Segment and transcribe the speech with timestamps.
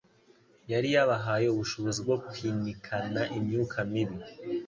[0.71, 4.17] yari yabahaye ubushobozi bwo kwinikana imyuka mibi;